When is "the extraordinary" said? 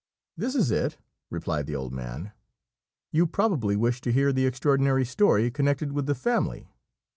4.33-5.05